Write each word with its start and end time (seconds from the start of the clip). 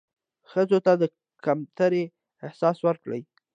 ښځو 0.49 0.77
ته 0.85 0.93
د 1.01 1.03
کمترۍ 1.45 2.03
احساس 2.45 2.77
ورکړى 2.87 3.21